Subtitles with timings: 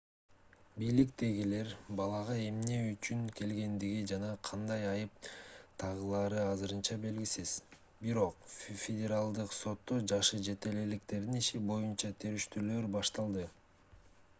[0.83, 5.29] бийликтегилер балага эмне үчүн келгендиги жана кандай айып
[5.85, 7.53] тагылары азырынча белгисиз
[8.07, 8.49] бирок
[8.87, 13.47] федералдык сотто жашы жете электердин иши боюна териштирүүлөр башталды